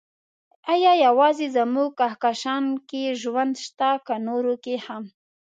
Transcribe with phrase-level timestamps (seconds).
[0.73, 5.03] ايا يوازې زموږ کهکشان کې ژوند شته، که نورو کې هم؟